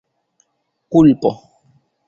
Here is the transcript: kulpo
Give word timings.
kulpo 0.91 1.31